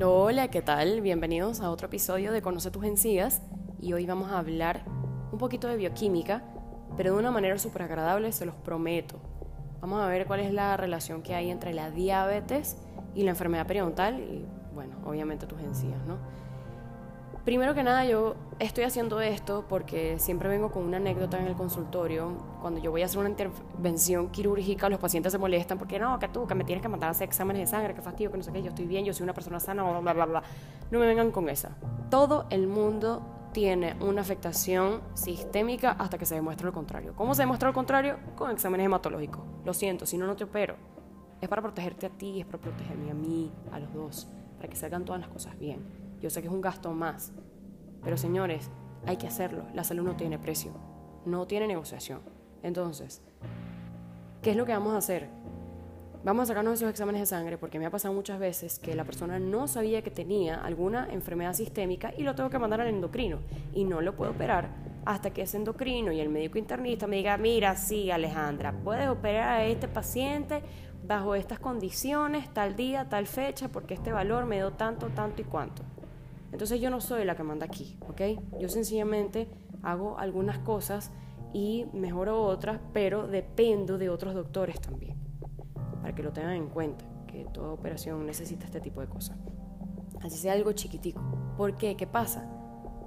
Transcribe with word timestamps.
Hola, 0.00 0.46
¿qué 0.46 0.62
tal? 0.62 1.00
Bienvenidos 1.00 1.60
a 1.60 1.70
otro 1.70 1.88
episodio 1.88 2.30
de 2.30 2.40
Conoce 2.40 2.70
tus 2.70 2.84
encías 2.84 3.42
y 3.80 3.94
hoy 3.94 4.06
vamos 4.06 4.30
a 4.30 4.38
hablar 4.38 4.84
un 5.32 5.38
poquito 5.38 5.66
de 5.66 5.76
bioquímica, 5.76 6.44
pero 6.96 7.14
de 7.14 7.18
una 7.18 7.32
manera 7.32 7.58
súper 7.58 7.82
agradable, 7.82 8.30
se 8.30 8.46
los 8.46 8.54
prometo. 8.54 9.20
Vamos 9.80 10.00
a 10.00 10.06
ver 10.06 10.28
cuál 10.28 10.38
es 10.38 10.52
la 10.52 10.76
relación 10.76 11.20
que 11.20 11.34
hay 11.34 11.50
entre 11.50 11.74
la 11.74 11.90
diabetes 11.90 12.76
y 13.16 13.24
la 13.24 13.30
enfermedad 13.30 13.66
periodontal 13.66 14.20
y, 14.20 14.46
bueno, 14.72 14.94
obviamente 15.04 15.48
tus 15.48 15.60
encías, 15.60 15.98
¿no? 16.06 16.18
Primero 17.48 17.74
que 17.74 17.82
nada, 17.82 18.04
yo 18.04 18.34
estoy 18.58 18.84
haciendo 18.84 19.22
esto 19.22 19.64
porque 19.70 20.18
siempre 20.18 20.50
vengo 20.50 20.70
con 20.70 20.82
una 20.82 20.98
anécdota 20.98 21.38
en 21.38 21.46
el 21.46 21.54
consultorio. 21.54 22.36
Cuando 22.60 22.78
yo 22.78 22.90
voy 22.90 23.00
a 23.00 23.06
hacer 23.06 23.20
una 23.20 23.30
intervención 23.30 24.28
quirúrgica, 24.28 24.90
los 24.90 25.00
pacientes 25.00 25.32
se 25.32 25.38
molestan 25.38 25.78
porque 25.78 25.98
no, 25.98 26.18
que 26.18 26.28
tú, 26.28 26.46
que 26.46 26.54
me 26.54 26.64
tienes 26.64 26.82
que 26.82 26.90
mandar 26.90 27.08
a 27.08 27.12
hacer 27.12 27.26
exámenes 27.26 27.62
de 27.62 27.66
sangre, 27.66 27.94
que 27.94 28.02
fastidio, 28.02 28.30
que 28.30 28.36
no 28.36 28.42
sé 28.42 28.52
qué, 28.52 28.62
yo 28.62 28.68
estoy 28.68 28.84
bien, 28.84 29.06
yo 29.06 29.14
soy 29.14 29.24
una 29.24 29.32
persona 29.32 29.58
sana, 29.60 29.82
bla, 29.82 29.98
bla, 29.98 30.12
bla, 30.12 30.26
bla. 30.26 30.42
No 30.90 30.98
me 30.98 31.06
vengan 31.06 31.30
con 31.30 31.48
esa. 31.48 31.70
Todo 32.10 32.44
el 32.50 32.66
mundo 32.66 33.22
tiene 33.54 33.96
una 34.02 34.20
afectación 34.20 35.00
sistémica 35.14 35.92
hasta 35.92 36.18
que 36.18 36.26
se 36.26 36.34
demuestre 36.34 36.66
lo 36.66 36.74
contrario. 36.74 37.14
¿Cómo 37.16 37.34
se 37.34 37.44
demuestra 37.44 37.70
lo 37.70 37.74
contrario? 37.74 38.18
Con 38.36 38.50
exámenes 38.50 38.84
hematológicos. 38.84 39.40
Lo 39.64 39.72
siento, 39.72 40.04
si 40.04 40.18
no, 40.18 40.26
no 40.26 40.36
te 40.36 40.44
opero. 40.44 40.76
Es 41.40 41.48
para 41.48 41.62
protegerte 41.62 42.04
a 42.04 42.10
ti, 42.10 42.40
es 42.40 42.44
para 42.44 42.58
protegerme 42.58 43.10
a 43.10 43.14
mí, 43.14 43.50
a 43.72 43.78
los 43.78 43.94
dos, 43.94 44.28
para 44.58 44.68
que 44.68 44.76
salgan 44.76 45.06
todas 45.06 45.22
las 45.22 45.30
cosas 45.30 45.58
bien. 45.58 46.07
Yo 46.20 46.30
sé 46.30 46.40
que 46.40 46.48
es 46.48 46.52
un 46.52 46.60
gasto 46.60 46.92
más, 46.92 47.32
pero 48.02 48.16
señores, 48.16 48.70
hay 49.06 49.16
que 49.16 49.26
hacerlo. 49.26 49.64
La 49.74 49.84
salud 49.84 50.04
no 50.04 50.16
tiene 50.16 50.38
precio, 50.38 50.72
no 51.24 51.46
tiene 51.46 51.66
negociación. 51.66 52.20
Entonces, 52.62 53.22
¿qué 54.42 54.50
es 54.50 54.56
lo 54.56 54.66
que 54.66 54.72
vamos 54.72 54.94
a 54.94 54.98
hacer? 54.98 55.28
Vamos 56.24 56.42
a 56.42 56.46
sacarnos 56.46 56.74
esos 56.74 56.90
exámenes 56.90 57.20
de 57.22 57.26
sangre 57.26 57.58
porque 57.58 57.78
me 57.78 57.86
ha 57.86 57.90
pasado 57.90 58.12
muchas 58.12 58.40
veces 58.40 58.80
que 58.80 58.96
la 58.96 59.04
persona 59.04 59.38
no 59.38 59.68
sabía 59.68 60.02
que 60.02 60.10
tenía 60.10 60.56
alguna 60.56 61.08
enfermedad 61.12 61.54
sistémica 61.54 62.12
y 62.16 62.22
lo 62.22 62.34
tengo 62.34 62.50
que 62.50 62.58
mandar 62.58 62.80
al 62.80 62.88
endocrino 62.88 63.38
y 63.72 63.84
no 63.84 64.00
lo 64.00 64.16
puedo 64.16 64.32
operar 64.32 64.68
hasta 65.04 65.30
que 65.30 65.42
ese 65.42 65.56
endocrino 65.56 66.12
y 66.12 66.20
el 66.20 66.28
médico 66.28 66.58
internista 66.58 67.06
me 67.06 67.16
diga, 67.16 67.38
mira, 67.38 67.76
sí, 67.76 68.10
Alejandra, 68.10 68.72
puedes 68.72 69.08
operar 69.08 69.60
a 69.60 69.64
este 69.64 69.88
paciente 69.88 70.60
bajo 71.06 71.34
estas 71.34 71.60
condiciones, 71.60 72.52
tal 72.52 72.76
día, 72.76 73.08
tal 73.08 73.26
fecha, 73.26 73.68
porque 73.68 73.94
este 73.94 74.12
valor 74.12 74.44
me 74.44 74.56
dio 74.56 74.72
tanto, 74.72 75.08
tanto 75.08 75.40
y 75.40 75.44
cuánto. 75.44 75.82
Entonces 76.52 76.80
yo 76.80 76.90
no 76.90 77.00
soy 77.00 77.24
la 77.24 77.36
que 77.36 77.42
manda 77.42 77.66
aquí, 77.66 77.98
¿ok? 78.08 78.22
Yo 78.58 78.68
sencillamente 78.68 79.48
hago 79.82 80.18
algunas 80.18 80.58
cosas 80.58 81.12
y 81.52 81.86
mejoro 81.92 82.42
otras, 82.42 82.80
pero 82.92 83.26
dependo 83.26 83.98
de 83.98 84.08
otros 84.08 84.34
doctores 84.34 84.80
también, 84.80 85.16
para 86.02 86.14
que 86.14 86.22
lo 86.22 86.32
tengan 86.32 86.54
en 86.54 86.68
cuenta, 86.68 87.04
que 87.26 87.44
toda 87.46 87.72
operación 87.72 88.26
necesita 88.26 88.64
este 88.64 88.80
tipo 88.80 89.00
de 89.00 89.08
cosas. 89.08 89.38
Así 90.22 90.36
sea 90.36 90.54
algo 90.54 90.72
chiquitico. 90.72 91.22
¿Por 91.56 91.76
qué? 91.76 91.96
¿Qué 91.96 92.06
pasa? 92.06 92.50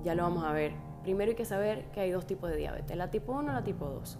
Ya 0.03 0.15
lo 0.15 0.23
vamos 0.23 0.43
a 0.43 0.51
ver. 0.51 0.73
Primero 1.03 1.31
hay 1.31 1.35
que 1.35 1.45
saber 1.45 1.91
que 1.91 1.99
hay 1.99 2.11
dos 2.11 2.25
tipos 2.25 2.49
de 2.49 2.57
diabetes, 2.57 2.95
la 2.95 3.09
tipo 3.09 3.33
1 3.33 3.51
y 3.51 3.55
la 3.55 3.63
tipo 3.63 3.85
2. 3.85 4.19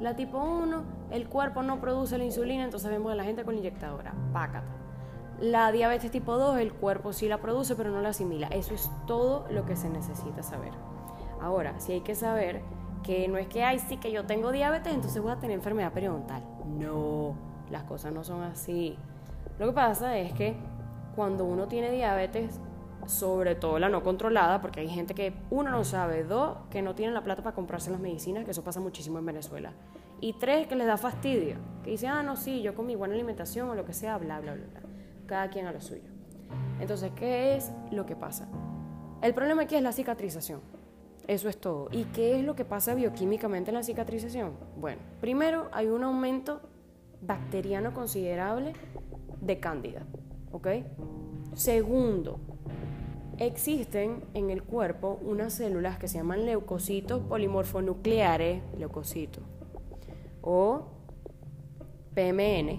La 0.00 0.16
tipo 0.16 0.38
1, 0.38 0.84
el 1.10 1.28
cuerpo 1.28 1.62
no 1.62 1.80
produce 1.80 2.18
la 2.18 2.24
insulina, 2.24 2.64
entonces 2.64 2.90
vemos 2.90 3.12
a 3.12 3.14
la 3.14 3.24
gente 3.24 3.44
con 3.44 3.56
inyectadora, 3.56 4.14
pácata. 4.32 4.85
La 5.40 5.70
diabetes 5.70 6.10
tipo 6.10 6.38
2, 6.38 6.58
el 6.58 6.72
cuerpo 6.72 7.12
sí 7.12 7.28
la 7.28 7.38
produce, 7.38 7.76
pero 7.76 7.90
no 7.90 8.00
la 8.00 8.08
asimila. 8.10 8.46
Eso 8.48 8.72
es 8.72 8.90
todo 9.06 9.46
lo 9.50 9.66
que 9.66 9.76
se 9.76 9.90
necesita 9.90 10.42
saber. 10.42 10.72
Ahora, 11.42 11.78
sí 11.78 11.92
hay 11.92 12.00
que 12.00 12.14
saber 12.14 12.62
que 13.02 13.28
no 13.28 13.36
es 13.36 13.46
que, 13.46 13.62
ay, 13.62 13.78
sí 13.78 13.98
que 13.98 14.10
yo 14.10 14.24
tengo 14.24 14.50
diabetes, 14.50 14.94
entonces 14.94 15.20
voy 15.22 15.32
a 15.32 15.36
tener 15.36 15.56
enfermedad 15.56 15.92
periodontal. 15.92 16.42
No, 16.66 17.34
las 17.70 17.84
cosas 17.84 18.14
no 18.14 18.24
son 18.24 18.42
así. 18.42 18.96
Lo 19.58 19.66
que 19.66 19.72
pasa 19.72 20.16
es 20.16 20.32
que 20.32 20.56
cuando 21.14 21.44
uno 21.44 21.68
tiene 21.68 21.90
diabetes, 21.90 22.58
sobre 23.06 23.54
todo 23.54 23.78
la 23.78 23.90
no 23.90 24.02
controlada, 24.02 24.62
porque 24.62 24.80
hay 24.80 24.88
gente 24.88 25.14
que, 25.14 25.34
uno, 25.50 25.70
no 25.70 25.84
sabe, 25.84 26.24
dos, 26.24 26.56
que 26.70 26.80
no 26.80 26.94
tienen 26.94 27.14
la 27.14 27.22
plata 27.22 27.42
para 27.42 27.54
comprarse 27.54 27.90
las 27.90 28.00
medicinas, 28.00 28.46
que 28.46 28.52
eso 28.52 28.64
pasa 28.64 28.80
muchísimo 28.80 29.18
en 29.18 29.26
Venezuela, 29.26 29.72
y 30.18 30.32
tres, 30.32 30.66
que 30.66 30.76
les 30.76 30.86
da 30.86 30.96
fastidio, 30.96 31.58
que 31.84 31.90
dicen, 31.90 32.08
ah, 32.08 32.22
no, 32.22 32.36
sí, 32.36 32.62
yo 32.62 32.74
con 32.74 32.86
mi 32.86 32.96
buena 32.96 33.14
alimentación 33.14 33.68
o 33.68 33.74
lo 33.74 33.84
que 33.84 33.92
sea, 33.92 34.16
bla, 34.16 34.40
bla, 34.40 34.54
bla, 34.54 34.66
bla 34.66 34.95
cada 35.26 35.50
quien 35.50 35.66
a 35.66 35.72
lo 35.72 35.80
suyo. 35.80 36.10
Entonces, 36.80 37.10
¿qué 37.16 37.56
es 37.56 37.72
lo 37.90 38.06
que 38.06 38.16
pasa? 38.16 38.48
El 39.22 39.34
problema 39.34 39.62
aquí 39.62 39.74
es 39.74 39.82
la 39.82 39.92
cicatrización. 39.92 40.60
Eso 41.26 41.48
es 41.48 41.58
todo. 41.58 41.88
¿Y 41.90 42.04
qué 42.04 42.38
es 42.38 42.44
lo 42.44 42.54
que 42.54 42.64
pasa 42.64 42.94
bioquímicamente 42.94 43.70
en 43.70 43.74
la 43.74 43.82
cicatrización? 43.82 44.52
Bueno, 44.76 45.00
primero 45.20 45.68
hay 45.72 45.88
un 45.88 46.04
aumento 46.04 46.60
bacteriano 47.20 47.92
considerable 47.94 48.72
de 49.40 49.58
cándida. 49.58 50.02
¿Ok? 50.52 50.68
Segundo, 51.54 52.38
existen 53.38 54.22
en 54.34 54.50
el 54.50 54.62
cuerpo 54.62 55.18
unas 55.22 55.54
células 55.54 55.98
que 55.98 56.08
se 56.08 56.18
llaman 56.18 56.46
leucocitos 56.46 57.22
polimorfonucleares, 57.22 58.62
leucocitos, 58.78 59.42
o 60.42 60.86
PMN, 62.14 62.78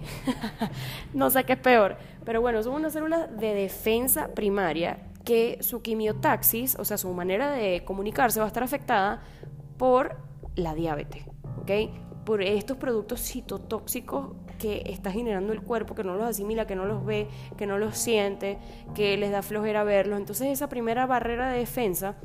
no 1.13 1.29
sé 1.29 1.43
qué 1.43 1.53
es 1.53 1.59
peor, 1.59 1.97
pero 2.27 2.41
bueno, 2.41 2.61
son 2.61 2.73
unas 2.73 2.91
células 2.91 3.29
de 3.39 3.53
defensa 3.53 4.33
primaria 4.35 4.97
que 5.23 5.59
su 5.61 5.81
quimiotaxis, 5.81 6.75
o 6.77 6.83
sea, 6.83 6.97
su 6.97 7.09
manera 7.13 7.51
de 7.51 7.85
comunicarse 7.85 8.41
va 8.41 8.43
a 8.43 8.49
estar 8.49 8.63
afectada 8.63 9.21
por 9.77 10.17
la 10.57 10.75
diabetes, 10.75 11.23
¿ok? 11.61 11.71
Por 12.25 12.41
estos 12.41 12.75
productos 12.75 13.21
citotóxicos 13.21 14.35
que 14.59 14.83
está 14.87 15.09
generando 15.09 15.53
el 15.53 15.61
cuerpo, 15.61 15.95
que 15.95 16.03
no 16.03 16.17
los 16.17 16.25
asimila, 16.25 16.67
que 16.67 16.75
no 16.75 16.83
los 16.83 17.05
ve, 17.05 17.29
que 17.55 17.65
no 17.65 17.77
los 17.77 17.97
siente, 17.97 18.59
que 18.93 19.15
les 19.15 19.31
da 19.31 19.41
flojera 19.41 19.85
verlos. 19.85 20.19
Entonces 20.19 20.49
esa 20.49 20.67
primera 20.67 21.05
barrera 21.05 21.49
de 21.49 21.59
defensa 21.59 22.15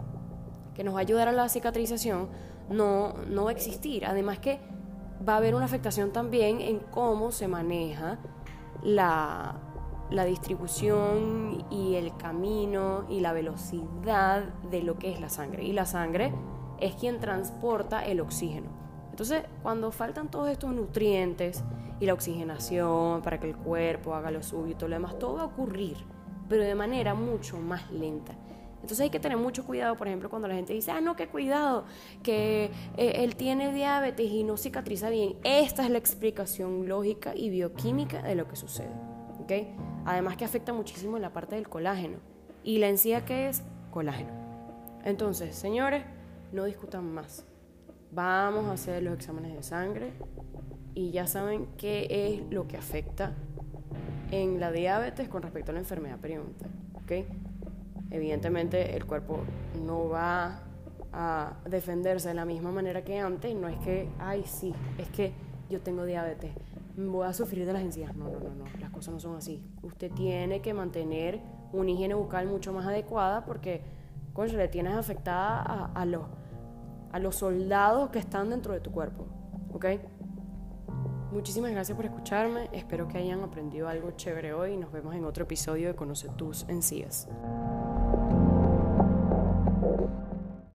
que 0.75 0.83
nos 0.83 0.95
va 0.95 0.99
a 0.99 1.03
ayudar 1.03 1.29
a 1.29 1.33
la 1.33 1.49
cicatrización 1.49 2.29
no, 2.69 3.13
no 3.29 3.45
va 3.45 3.51
a 3.51 3.53
existir. 3.53 4.05
Además 4.05 4.41
que 4.41 4.59
va 5.29 5.35
a 5.35 5.37
haber 5.37 5.55
una 5.55 5.67
afectación 5.67 6.13
también 6.13 6.61
en 6.61 6.81
cómo 6.81 7.31
se 7.31 7.47
maneja 7.47 8.19
la, 10.11 10.25
distribución 10.25 11.65
y 11.71 11.95
el 11.95 12.17
camino 12.17 13.05
y 13.09 13.21
la 13.21 13.33
velocidad 13.33 14.45
de 14.71 14.83
lo 14.83 14.99
que 14.99 15.13
es 15.13 15.21
la 15.21 15.29
sangre. 15.29 15.65
Y 15.65 15.73
la 15.73 15.87
sangre 15.87 16.33
es 16.81 16.95
quien 16.95 17.21
transporta 17.21 18.05
el 18.05 18.21
oxígeno. 18.21 18.71
Entonces, 19.11 19.45
cuando 19.63 19.93
faltan 19.93 20.31
todos 20.31 20.49
estos 20.49 20.73
nutrientes 20.73 21.63
y 22.01 22.07
la 22.07 22.15
oxigenación 22.15 23.23
para 23.23 23.39
que 23.39 23.49
el 23.49 23.57
cuerpo 23.57 24.15
haga 24.15 24.31
lo 24.31 24.43
suyo 24.43 24.73
y 24.73 24.75
todo 24.75 24.89
lo 24.89 24.97
demás, 24.97 25.19
todo 25.19 25.35
va 25.35 25.43
a 25.43 25.47
ocurrir, 25.47 25.97
pero 26.49 26.65
de 26.65 26.75
manera 26.75 27.15
mucho 27.15 27.59
más 27.59 27.91
lenta. 27.91 28.35
Entonces 28.83 29.01
hay 29.01 29.11
que 29.11 29.21
tener 29.21 29.39
mucho 29.39 29.65
cuidado, 29.65 29.97
por 29.97 30.09
ejemplo, 30.09 30.29
cuando 30.29 30.49
la 30.49 30.55
gente 30.55 30.73
dice, 30.73 30.91
ah, 30.91 31.01
no, 31.01 31.15
qué 31.15 31.29
cuidado, 31.29 31.85
que 32.25 32.71
eh, 32.97 33.13
él 33.19 33.37
tiene 33.37 33.73
diabetes 33.73 34.29
y 34.29 34.43
no 34.43 34.57
cicatriza 34.57 35.09
bien. 35.09 35.37
Esta 35.45 35.85
es 35.85 35.91
la 35.91 35.99
explicación 35.99 36.89
lógica 36.89 37.33
y 37.35 37.49
bioquímica 37.49 38.23
de 38.23 38.35
lo 38.35 38.49
que 38.49 38.57
sucede. 38.57 38.91
Además 40.05 40.37
que 40.37 40.45
afecta 40.45 40.73
muchísimo 40.73 41.19
la 41.19 41.33
parte 41.33 41.55
del 41.55 41.69
colágeno. 41.69 42.19
¿Y 42.65 42.79
la 42.79 42.89
encía 42.89 43.25
qué 43.25 43.49
es? 43.49 43.63
Colágeno. 43.91 44.31
Entonces, 45.05 45.55
señores, 45.55 46.05
no 46.53 46.65
discutan 46.65 47.13
más. 47.13 47.45
Vamos 48.11 48.67
a 48.67 48.73
hacer 48.73 49.03
los 49.03 49.15
exámenes 49.15 49.55
de 49.55 49.63
sangre 49.63 50.13
y 50.95 51.11
ya 51.11 51.27
saben 51.27 51.67
qué 51.77 52.07
es 52.11 52.53
lo 52.53 52.69
que 52.69 52.77
afecta 52.77 53.33
en 54.31 54.61
la 54.61 54.71
diabetes 54.71 55.29
con 55.29 55.43
respecto 55.43 55.71
a 55.71 55.75
la 55.75 55.81
enfermedad 55.81 56.19
periodontal. 56.19 56.71
¿okay? 57.03 57.27
evidentemente 58.13 58.95
el 58.95 59.07
cuerpo 59.07 59.41
no 59.85 60.09
va 60.09 60.61
a 61.13 61.55
defenderse 61.69 62.29
de 62.29 62.35
la 62.35 62.45
misma 62.45 62.71
manera 62.71 63.03
que 63.03 63.19
antes. 63.19 63.55
No 63.55 63.69
es 63.69 63.79
que, 63.79 64.09
ay, 64.19 64.45
sí, 64.47 64.75
es 64.99 65.09
que 65.09 65.33
yo 65.69 65.81
tengo 65.81 66.05
diabetes, 66.05 66.53
voy 66.97 67.27
a 67.27 67.33
sufrir 67.33 67.67
de 67.67 67.73
las 67.73 67.83
encías. 67.83 68.15
No, 68.15 68.25
no, 68.25 68.39
no, 68.41 68.55
no, 68.55 68.65
las 68.81 68.91
cosas 68.91 69.15
no 69.15 69.21
son 69.21 69.37
así. 69.37 69.65
Usted 69.83 70.11
tiene 70.13 70.61
que 70.61 70.75
mantener 70.75 71.41
una 71.73 71.91
higiene 71.91 72.15
bucal 72.15 72.47
mucho 72.47 72.73
más 72.73 72.87
adecuada 72.87 73.45
porque, 73.45 73.83
coño, 74.33 74.57
le 74.57 74.69
tienes 74.69 74.95
afectada 74.95 75.63
a, 75.63 75.93
a, 75.93 76.05
los, 76.05 76.23
a 77.13 77.19
los 77.19 77.37
soldados 77.37 78.11
que 78.11 78.19
están 78.19 78.51
dentro 78.51 78.73
de 78.75 78.81
tu 78.81 78.93
cuerpo. 78.93 79.27
¿Ok? 79.73 79.87
Muchísimas 81.33 81.71
gracias 81.71 81.97
por 81.97 82.05
escucharme. 82.05 82.69
Espero 82.73 83.09
que 83.09 83.17
hayan 83.17 83.41
aprendido 83.41 83.89
algo 83.89 84.11
chévere 84.11 84.53
hoy 84.53 84.73
y 84.73 84.77
nos 84.77 84.93
vemos 84.93 85.15
en 85.15 85.25
otro 85.25 85.45
episodio 85.45 85.89
de 85.89 85.95
Conoce 85.95 86.29
tus 86.37 86.69
encías. 86.69 87.27